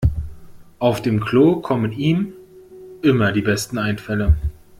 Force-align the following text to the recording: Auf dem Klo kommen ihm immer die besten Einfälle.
Auf 0.79 1.03
dem 1.03 1.19
Klo 1.23 1.57
kommen 1.57 1.91
ihm 1.91 2.33
immer 3.03 3.31
die 3.31 3.43
besten 3.43 3.77
Einfälle. 3.77 4.35